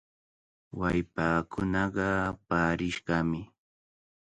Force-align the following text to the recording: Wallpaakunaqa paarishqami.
Wallpaakunaqa 0.79 2.07
paarishqami. 2.47 3.41